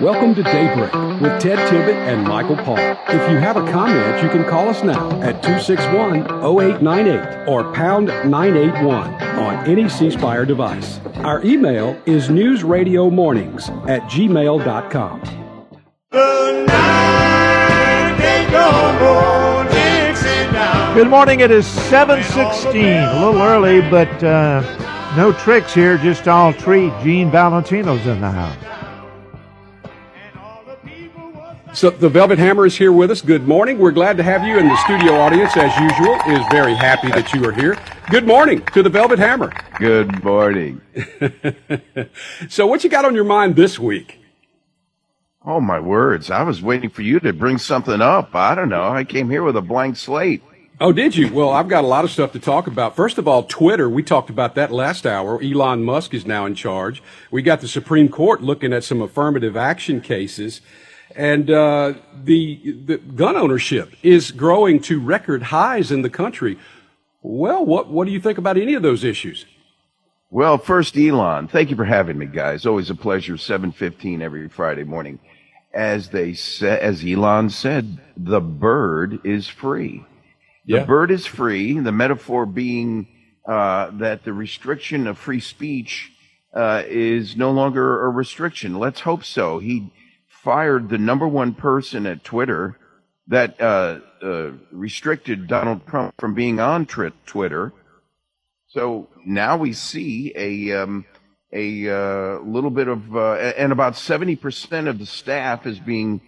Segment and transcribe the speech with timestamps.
[0.00, 2.78] Welcome to Daybreak with Ted Tibbett and Michael Paul.
[2.78, 8.06] If you have a comment, you can call us now at 261 0898 or pound
[8.06, 11.00] 981 on any C device.
[11.16, 15.20] Our email is newsradiomornings at gmail.com.
[20.94, 21.40] Good morning.
[21.40, 22.86] It is 716.
[22.86, 24.62] A little early, but uh,
[25.14, 26.90] no tricks here, just all treat.
[27.02, 28.79] Gene Valentino's in the house.
[31.72, 33.22] So the Velvet Hammer is here with us.
[33.22, 33.78] Good morning.
[33.78, 36.16] We're glad to have you in the studio audience as usual.
[36.26, 37.78] Is very happy that you are here.
[38.10, 39.52] Good morning to the Velvet Hammer.
[39.78, 40.80] Good morning.
[42.48, 44.18] so what you got on your mind this week?
[45.46, 46.28] Oh my words.
[46.28, 48.34] I was waiting for you to bring something up.
[48.34, 48.88] I don't know.
[48.88, 50.42] I came here with a blank slate.
[50.80, 51.32] Oh, did you?
[51.32, 52.96] Well, I've got a lot of stuff to talk about.
[52.96, 53.88] First of all, Twitter.
[53.88, 55.40] We talked about that last hour.
[55.40, 57.00] Elon Musk is now in charge.
[57.30, 60.62] We got the Supreme Court looking at some affirmative action cases.
[61.16, 66.58] And uh, the, the gun ownership is growing to record highs in the country.
[67.22, 69.44] Well, what, what do you think about any of those issues?
[70.30, 72.64] Well, first, Elon, thank you for having me, guys.
[72.64, 73.36] Always a pleasure.
[73.36, 75.18] 715 every Friday morning.
[75.74, 80.04] As they said, as Elon said, the bird is free.
[80.66, 80.84] The Yeah.
[80.84, 81.78] bird is free.
[81.78, 83.08] The metaphor being
[83.46, 86.12] uh, that the restriction of free speech
[86.54, 88.78] uh, is no longer a restriction.
[88.78, 89.58] Let's hope so.
[89.58, 89.92] He
[90.42, 92.76] fired the number one person at Twitter
[93.28, 97.72] that uh, uh, restricted Donald Trump from being on tri- Twitter.
[98.68, 101.04] So now we see a um,
[101.52, 106.20] a uh, little bit of, uh, and about seventy percent of the staff is being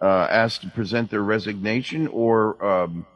[0.00, 3.06] uh, asked to present their resignation or um,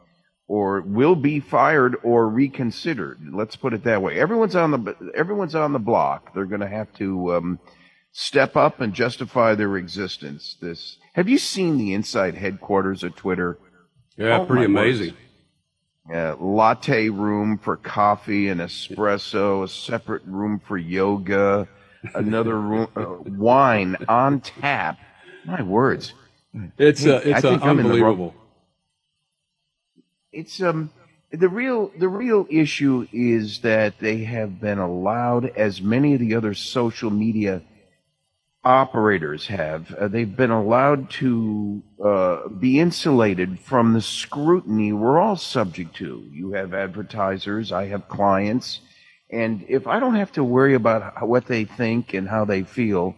[0.47, 3.19] or will be fired or reconsidered.
[3.33, 4.19] Let's put it that way.
[4.19, 6.33] Everyone's on the everyone's on the block.
[6.33, 7.59] They're going to have to um,
[8.17, 10.55] step up and justify their existence.
[10.61, 13.57] This have you seen the inside headquarters of Twitter?
[14.17, 14.99] Yeah, Oh, pretty words.
[15.01, 15.13] amazing.
[16.13, 21.67] uh, latte room for coffee and espresso, a separate room for yoga,
[22.13, 24.97] another room, uh, wine on tap.
[25.45, 26.13] My words.
[26.77, 28.35] It's, uh, it's uh, think I'm in the wrong- unbelievable.
[30.31, 30.91] It's um
[31.31, 36.35] the real the real issue is that they have been allowed, as many of the
[36.35, 37.61] other social media
[38.65, 45.37] operators have, uh, they've been allowed to uh, be insulated from the scrutiny we're all
[45.37, 46.27] subject to.
[46.31, 48.81] You have advertisers, I have clients,
[49.29, 53.15] and if I don't have to worry about what they think and how they feel,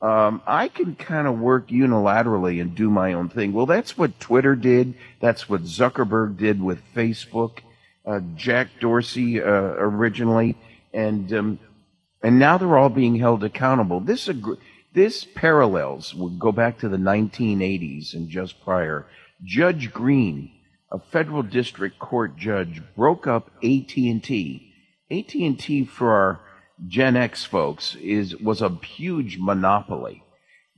[0.00, 3.52] um, I can kind of work unilaterally and do my own thing.
[3.52, 4.94] Well, that's what Twitter did.
[5.20, 7.58] That's what Zuckerberg did with Facebook.
[8.06, 10.56] Uh, Jack Dorsey uh, originally,
[10.94, 11.58] and um,
[12.22, 14.00] and now they're all being held accountable.
[14.00, 14.28] This
[14.98, 19.06] this parallels would go back to the 1980s and just prior.
[19.44, 20.50] Judge Greene,
[20.90, 24.74] a federal district court judge, broke up AT&T.
[25.08, 26.40] AT&T for our
[26.88, 30.24] Gen X folks is was a huge monopoly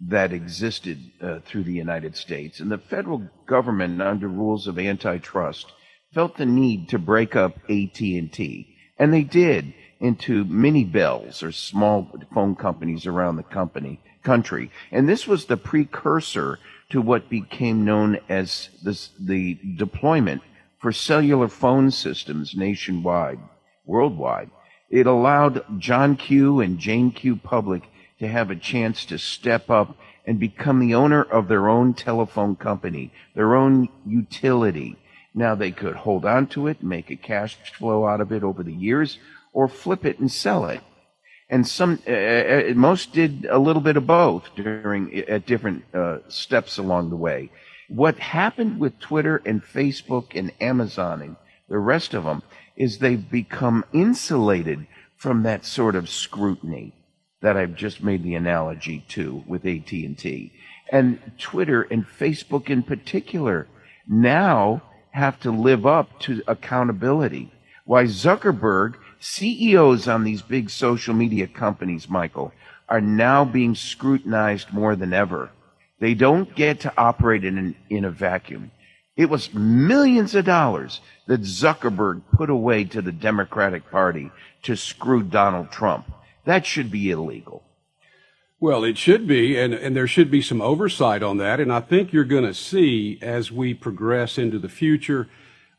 [0.09, 5.73] that existed uh, through the United States, and the federal government, under rules of antitrust,
[6.13, 12.07] felt the need to break up AT&T, and they did into mini bells or small
[12.35, 16.59] phone companies around the company country, and this was the precursor
[16.91, 20.43] to what became known as this, the deployment
[20.79, 23.39] for cellular phone systems nationwide,
[23.85, 24.51] worldwide.
[24.89, 27.85] It allowed John Q and Jane Q Public
[28.19, 32.57] to have a chance to step up and become the owner of their own telephone
[32.57, 34.97] company, their own utility.
[35.35, 38.63] Now they could hold on to it, make a cash flow out of it over
[38.63, 39.19] the years,
[39.53, 40.81] or flip it and sell it.
[41.51, 46.19] And some, uh, uh, most did a little bit of both during at different uh,
[46.29, 47.51] steps along the way.
[47.89, 51.37] What happened with Twitter and Facebook and Amazon and
[51.69, 52.45] the rest of them
[52.77, 56.93] is they've become insulated from that sort of scrutiny
[57.43, 60.53] that I've just made the analogy to with AT&T.
[60.93, 63.67] And Twitter and Facebook in particular
[64.07, 67.53] now have to live up to accountability.
[67.85, 72.53] Why Zuckerberg, CEOs on these big social media companies, Michael,
[72.89, 75.51] are now being scrutinized more than ever.
[76.01, 78.71] They don't get to operate in, an, in a vacuum.
[79.17, 84.31] It was millions of dollars that Zuckerberg put away to the Democratic Party
[84.63, 86.11] to screw Donald Trump.
[86.47, 87.63] That should be illegal.
[88.59, 91.61] Well, it should be, and, and there should be some oversight on that.
[91.61, 95.29] And I think you're going to see as we progress into the future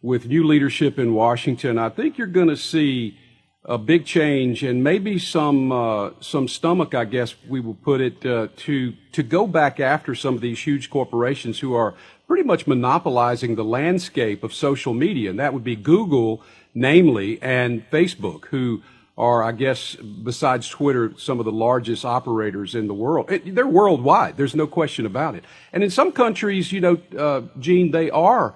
[0.01, 3.17] with new leadership in Washington, I think you're going to see
[3.65, 8.25] a big change and maybe some uh, some stomach, I guess we will put it,
[8.25, 11.93] uh, to to go back after some of these huge corporations who are
[12.27, 16.41] pretty much monopolizing the landscape of social media, and that would be Google,
[16.73, 18.81] namely, and Facebook, who
[19.17, 23.29] are, I guess, besides Twitter, some of the largest operators in the world.
[23.29, 24.37] It, they're worldwide.
[24.37, 25.43] There's no question about it.
[25.73, 28.55] And in some countries, you know, uh, Gene, they are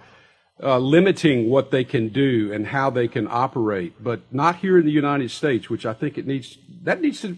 [0.62, 4.86] uh, limiting what they can do and how they can operate, but not here in
[4.86, 6.58] the United States, which I think it needs.
[6.84, 7.38] That needs to.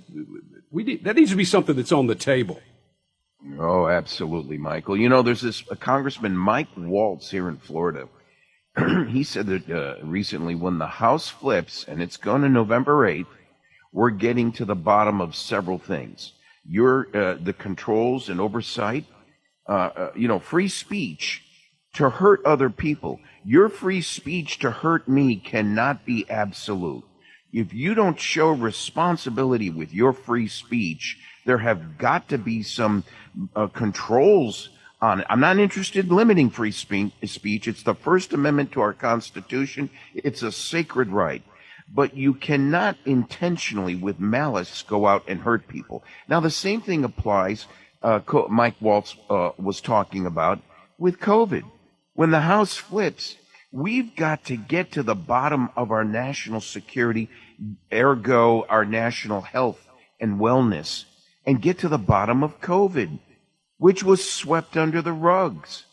[0.70, 2.60] We need, that needs to be something that's on the table.
[3.58, 4.98] Oh, absolutely, Michael.
[4.98, 8.08] You know, there's this Congressman Mike Waltz here in Florida.
[9.08, 13.28] he said that uh, recently, when the House flips, and it's going to November 8th,
[13.92, 16.34] we're getting to the bottom of several things.
[16.70, 19.06] Your uh, the controls and oversight,
[19.68, 21.44] uh, uh you know, free speech
[21.98, 23.20] to hurt other people.
[23.44, 27.04] Your free speech to hurt me cannot be absolute.
[27.52, 33.04] If you don't show responsibility with your free speech, there have got to be some
[33.56, 34.70] uh, controls
[35.02, 35.28] on it.
[35.28, 37.68] I'm not interested in limiting free speech.
[37.68, 39.90] It's the First Amendment to our Constitution.
[40.14, 41.42] It's a sacred right.
[41.92, 46.04] But you cannot intentionally, with malice, go out and hurt people.
[46.28, 47.66] Now, the same thing applies,
[48.04, 50.60] uh, Mike Waltz uh, was talking about
[51.00, 51.64] with COVID.
[52.18, 53.36] When the House flips,
[53.72, 57.30] we've got to get to the bottom of our national security,
[57.94, 59.88] ergo our national health
[60.20, 61.06] and wellness,
[61.46, 63.20] and get to the bottom of COVID,
[63.78, 65.86] which was swept under the rugs.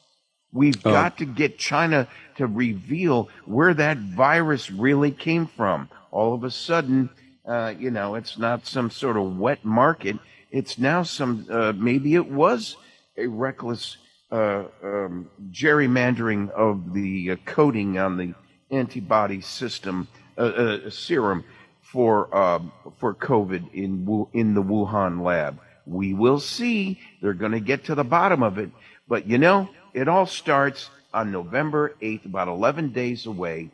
[0.51, 0.93] We've oh.
[0.93, 5.91] got to get China to reveal where that virus really came from.
[6.11, 7.11] All of a sudden,
[7.45, 10.17] uh, you know, it's not some sort of wet market.
[10.51, 12.79] It's now some, uh, maybe it was
[13.19, 13.99] a reckless
[14.35, 18.35] uh, um, gerrymandering of the uh, coding on the
[18.73, 21.45] antibody system uh, serum
[21.81, 25.61] for um, for COVID in in the Wuhan lab.
[25.87, 26.99] We will see.
[27.23, 28.71] They're going to get to the bottom of it.
[29.07, 33.71] But you know, it all starts on November 8th, about 11 days away.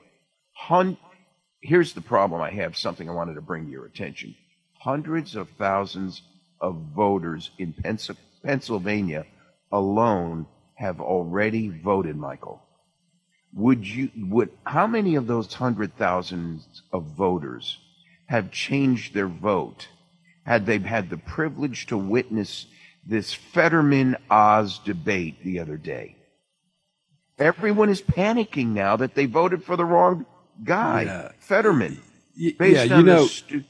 [1.63, 4.35] Here's the problem I have, something I wanted to bring to your attention.
[4.79, 6.21] Hundreds of thousands
[6.61, 7.73] of voters in
[8.43, 9.25] Pennsylvania
[9.72, 12.62] alone have already voted, Michael.
[13.52, 17.78] Would you would how many of those hundred thousands of voters
[18.26, 19.88] have changed their vote
[20.46, 22.67] had they had the privilege to witness
[23.05, 26.17] this Fetterman Oz debate the other day?
[27.38, 30.26] Everyone is panicking now that they voted for the wrong
[30.62, 31.32] guy, yeah.
[31.40, 32.00] Fetterman.
[32.58, 33.64] Based yeah, you know, stu-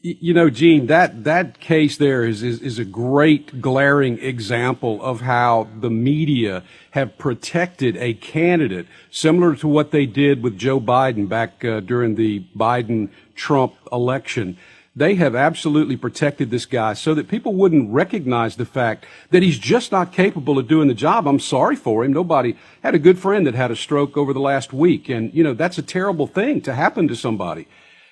[0.00, 5.22] you know, Gene, that, that case there is, is, is, a great glaring example of
[5.22, 6.62] how the media
[6.92, 12.14] have protected a candidate similar to what they did with Joe Biden back uh, during
[12.14, 14.56] the Biden Trump election.
[14.94, 19.58] They have absolutely protected this guy so that people wouldn't recognize the fact that he's
[19.58, 21.26] just not capable of doing the job.
[21.26, 22.12] I'm sorry for him.
[22.12, 25.08] Nobody had a good friend that had a stroke over the last week.
[25.08, 27.66] And, you know, that's a terrible thing to happen to somebody.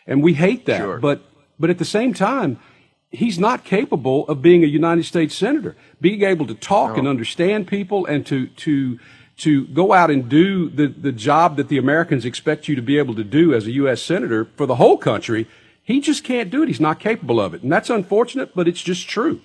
[0.06, 0.78] And we hate that.
[0.78, 0.98] Sure.
[0.98, 1.22] But
[1.58, 2.58] but at the same time,
[3.10, 6.98] he's not capable of being a United States senator, being able to talk no.
[7.00, 8.98] and understand people and to, to,
[9.38, 12.98] to go out and do the, the job that the Americans expect you to be
[12.98, 14.02] able to do as a U.S.
[14.02, 15.46] senator for the whole country.
[15.82, 16.68] He just can't do it.
[16.68, 17.62] He's not capable of it.
[17.62, 19.40] And that's unfortunate, but it's just true.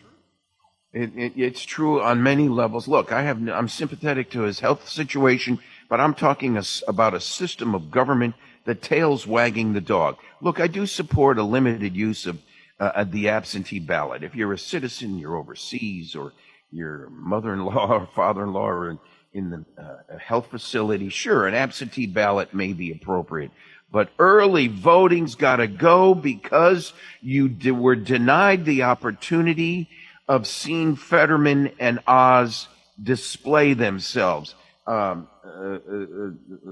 [0.93, 2.87] It, it, it's true on many levels.
[2.87, 7.21] Look, I have, I'm sympathetic to his health situation, but I'm talking a, about a
[7.21, 10.17] system of government the tail's wagging the dog.
[10.41, 12.39] Look, I do support a limited use of
[12.79, 14.23] uh, the absentee ballot.
[14.23, 16.33] If you're a citizen, you're overseas, or
[16.71, 18.99] your mother-in-law or father-in-law are in,
[19.33, 23.51] in the uh, health facility, sure, an absentee ballot may be appropriate.
[23.91, 29.89] But early voting's got to go because you were denied the opportunity
[30.27, 32.67] of seeing Fetterman and Oz
[33.01, 34.55] display themselves.
[34.87, 36.71] Um, uh, uh,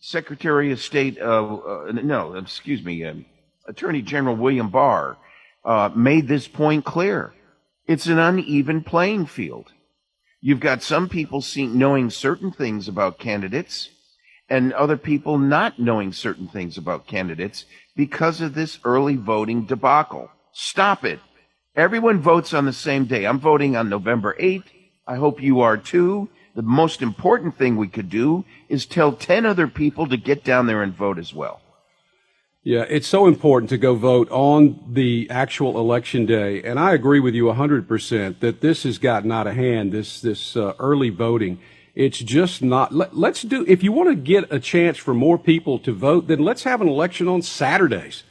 [0.00, 3.26] Secretary of State, uh, no, excuse me, um,
[3.66, 5.18] Attorney General William Barr
[5.64, 7.34] uh, made this point clear.
[7.86, 9.72] It's an uneven playing field.
[10.40, 13.90] You've got some people seeing, knowing certain things about candidates
[14.48, 20.30] and other people not knowing certain things about candidates because of this early voting debacle.
[20.52, 21.20] Stop it.
[21.76, 23.26] Everyone votes on the same day.
[23.26, 24.64] I'm voting on November 8th.
[25.06, 26.30] I hope you are too
[26.60, 30.66] the most important thing we could do is tell 10 other people to get down
[30.66, 31.62] there and vote as well.
[32.62, 36.62] Yeah, it's so important to go vote on the actual election day.
[36.62, 40.54] And I agree with you 100% that this has gotten out of hand, this, this
[40.54, 41.60] uh, early voting.
[41.94, 45.38] It's just not, let, let's do, if you want to get a chance for more
[45.38, 48.24] people to vote, then let's have an election on Saturdays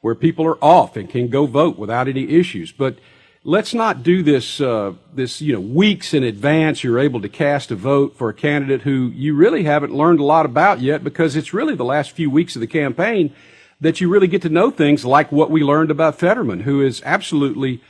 [0.00, 2.72] where people are off and can go vote without any issues.
[2.72, 2.96] But
[3.44, 7.70] let's not do this uh, this you know weeks in advance you're able to cast
[7.70, 11.36] a vote for a candidate who you really haven't learned a lot about yet because
[11.36, 13.32] it's really the last few weeks of the campaign
[13.80, 17.02] that you really get to know things like what we learned about Fetterman who is
[17.04, 17.82] absolutely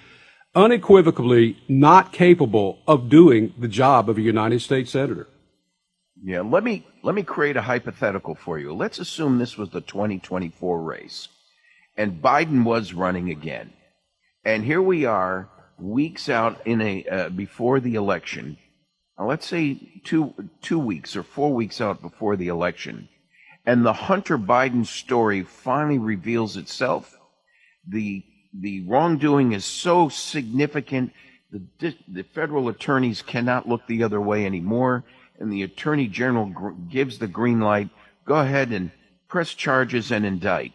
[0.56, 5.28] unequivocally not capable of doing the job of a United States senator.
[6.22, 8.72] Yeah, let me let me create a hypothetical for you.
[8.72, 11.28] Let's assume this was the 2024 race
[11.96, 13.72] and Biden was running again
[14.44, 15.48] and here we are,
[15.78, 18.56] weeks out in a uh, before the election.
[19.18, 23.08] Now, let's say two two weeks or four weeks out before the election,
[23.64, 27.16] and the Hunter Biden story finally reveals itself.
[27.88, 28.22] The
[28.52, 31.12] the wrongdoing is so significant,
[31.50, 35.04] the the federal attorneys cannot look the other way anymore,
[35.38, 37.88] and the attorney general gr- gives the green light.
[38.24, 38.90] Go ahead and
[39.28, 40.72] press charges and indict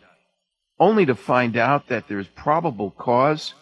[0.80, 3.54] only to find out that there's probable cause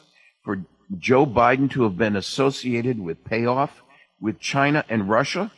[0.44, 0.64] for
[0.98, 3.82] Joe Biden to have been associated with payoff
[4.20, 5.52] with China and Russia,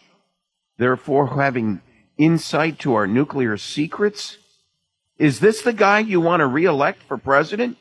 [0.77, 1.81] therefore having
[2.17, 4.37] insight to our nuclear secrets?
[5.17, 7.77] Is this the guy you want to reelect for president?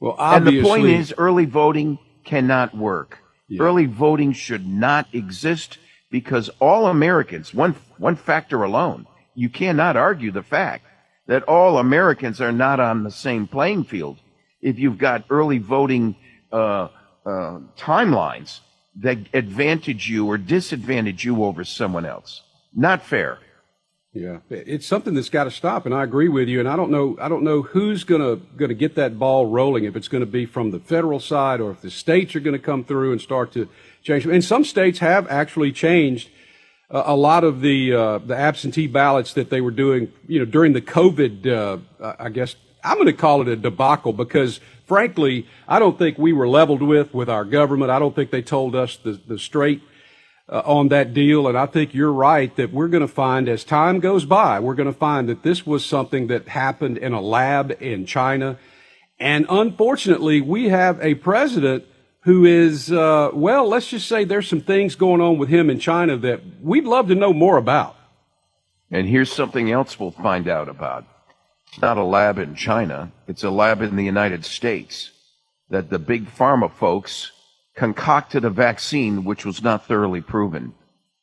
[0.00, 0.58] Well, obviously.
[0.58, 3.18] And the point is, early voting cannot work.
[3.48, 3.62] Yeah.
[3.62, 5.78] Early voting should not exist
[6.10, 10.84] because all Americans, one, one factor alone, you cannot argue the fact
[11.28, 14.18] that all Americans are not on the same playing field
[14.60, 16.16] if you've got early voting
[16.50, 16.88] uh,
[17.24, 18.60] uh, timelines
[18.96, 22.42] that advantage you or disadvantage you over someone else.
[22.74, 23.38] Not fair.
[24.14, 26.58] Yeah, it's something that's got to stop, and I agree with you.
[26.60, 29.84] And I don't know, I don't know who's gonna gonna get that ball rolling.
[29.84, 32.56] If it's going to be from the federal side, or if the states are going
[32.56, 33.68] to come through and start to
[34.02, 34.26] change.
[34.26, 36.30] And some states have actually changed
[36.90, 40.72] a lot of the uh, the absentee ballots that they were doing, you know, during
[40.72, 45.78] the COVID, uh, I guess I'm going to call it a debacle because, frankly, I
[45.78, 47.90] don't think we were leveled with with our government.
[47.90, 49.82] I don't think they told us the, the straight
[50.48, 51.46] uh, on that deal.
[51.46, 54.74] And I think you're right that we're going to find as time goes by, we're
[54.74, 58.58] going to find that this was something that happened in a lab in China.
[59.20, 61.84] And unfortunately, we have a president
[62.28, 65.80] who is, uh, well, let's just say there's some things going on with him in
[65.80, 67.96] China that we'd love to know more about.
[68.90, 71.06] And here's something else we'll find out about.
[71.68, 73.12] It's not a lab in China.
[73.26, 75.10] It's a lab in the United States
[75.70, 77.32] that the big pharma folks
[77.74, 80.74] concocted a vaccine which was not thoroughly proven,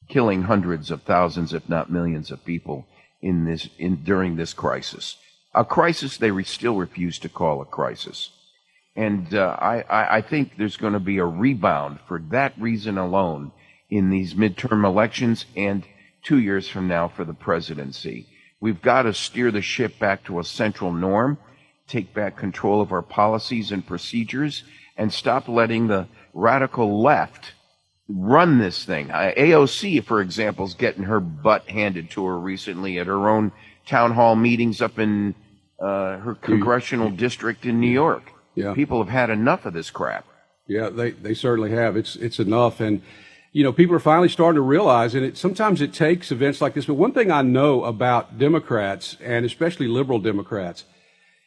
[0.10, 2.88] killing hundreds of thousands, if not millions of people
[3.22, 5.18] in this, in, during this crisis.
[5.54, 8.32] A crisis they re- still refuse to call a crisis.
[8.96, 12.98] And uh, I, I, I think there's going to be a rebound for that reason
[12.98, 13.52] alone
[13.90, 15.84] in these midterm elections and
[16.24, 18.28] two years from now for the presidency.
[18.60, 21.38] We've got to steer the ship back to a central norm,
[21.88, 24.64] take back control of our policies and procedures,
[24.98, 27.54] and stop letting the radical left
[28.08, 29.08] run this thing.
[29.10, 33.52] AOC, for example, is getting her butt handed to her recently at her own
[33.86, 35.36] town hall meetings up in
[35.80, 38.32] uh, her congressional district in New York.
[38.56, 38.74] Yeah.
[38.74, 40.26] People have had enough of this crap.
[40.68, 41.96] Yeah, they, they certainly have.
[41.96, 42.80] It's it's enough.
[42.80, 43.02] And
[43.52, 46.74] you know, people are finally starting to realize, and it, sometimes it takes events like
[46.74, 46.86] this.
[46.86, 50.84] But one thing I know about Democrats, and especially liberal Democrats,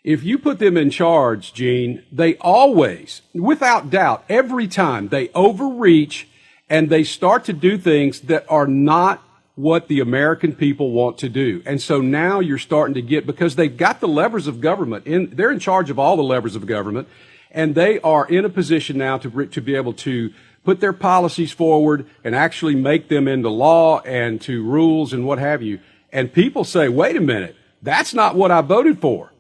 [0.05, 6.29] if you put them in charge, Gene, they always, without doubt, every time they overreach
[6.71, 9.23] and they start to do things that are not
[9.59, 11.61] what the American people want to do.
[11.67, 15.31] And so now you're starting to get, because they've got the levers of government in,
[15.35, 17.09] they're in charge of all the levers of government,
[17.51, 21.51] and they are in a position now to, to be able to put their policies
[21.51, 25.81] forward and actually make them into law and to rules and what have you.
[26.13, 29.33] And people say, wait a minute, that's not what I voted for.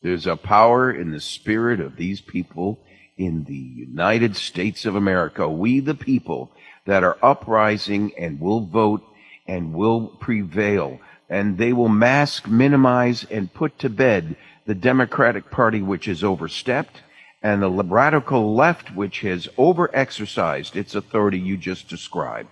[0.00, 2.80] There's a power in the spirit of these people
[3.18, 5.46] in the United States of America.
[5.48, 6.50] We, the people
[6.86, 9.02] that are uprising and will vote
[9.46, 11.00] and will prevail.
[11.28, 17.02] And they will mask, minimize, and put to bed the Democratic Party, which is overstepped
[17.46, 22.48] and the radical left, which has overexercised its authority you just described.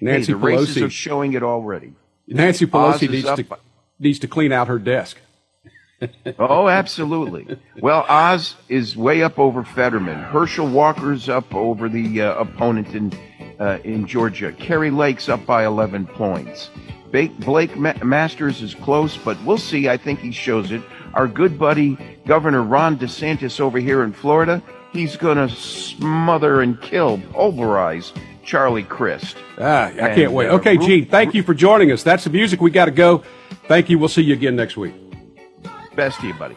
[0.00, 1.94] Nancy hey, the Pelosi races are showing it already.
[2.28, 3.58] Nancy Pelosi needs to
[3.98, 5.18] needs to clean out her desk.
[6.38, 7.58] oh, absolutely.
[7.80, 10.18] Well, Oz is way up over Fetterman.
[10.18, 13.12] Herschel Walker's up over the uh, opponent in
[13.60, 14.52] uh, in Georgia.
[14.52, 16.70] Kari Lake's up by 11 points.
[17.10, 19.88] Blake Masters is close, but we'll see.
[19.88, 20.82] I think he shows it
[21.16, 21.96] our good buddy
[22.26, 28.12] Governor Ron DeSantis over here in Florida, he's going to smother and kill, pulverize
[28.44, 29.36] Charlie Crist.
[29.58, 30.48] Ah, I and, can't wait.
[30.48, 32.02] Uh, okay, Gene, thank you for joining us.
[32.02, 32.60] That's the music.
[32.60, 33.24] We got to go.
[33.66, 33.98] Thank you.
[33.98, 34.94] We'll see you again next week.
[35.96, 36.56] Best to you, buddy.